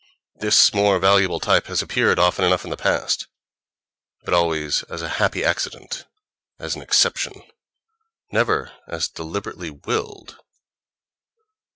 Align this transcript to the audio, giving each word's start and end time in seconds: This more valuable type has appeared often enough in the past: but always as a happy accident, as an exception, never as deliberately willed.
This 0.37 0.73
more 0.73 0.97
valuable 0.97 1.39
type 1.39 1.67
has 1.67 1.83
appeared 1.83 2.17
often 2.17 2.43
enough 2.43 2.63
in 2.63 2.71
the 2.71 2.75
past: 2.75 3.27
but 4.23 4.33
always 4.33 4.81
as 4.89 5.03
a 5.03 5.07
happy 5.21 5.43
accident, 5.43 6.05
as 6.57 6.75
an 6.75 6.81
exception, 6.81 7.43
never 8.31 8.71
as 8.87 9.07
deliberately 9.07 9.69
willed. 9.69 10.39